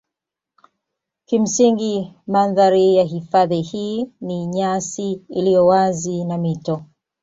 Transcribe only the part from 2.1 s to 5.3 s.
mandhari ya hifadhi hii ni nyasi